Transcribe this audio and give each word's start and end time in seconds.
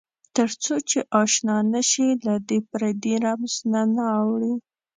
تر 0.35 0.49
څو 0.63 0.75
چې 0.89 0.99
آشنا 1.21 1.57
نه 1.73 1.81
شې 1.89 2.07
له 2.25 2.33
دې 2.47 2.59
پردې 2.69 3.13
رمز 3.25 3.53
نه 3.95 4.03
اورې. 4.19 4.53